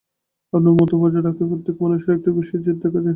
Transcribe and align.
আপনার 0.53 0.73
মত 0.73 0.91
বজায় 1.01 1.23
রাখিতে 1.23 1.45
প্রত্যেক 1.51 1.75
মানুষেরই 1.83 2.15
একটা 2.17 2.29
বিশেষ 2.37 2.59
জিদ 2.65 2.77
দেখা 2.83 2.89
যায়। 2.95 3.09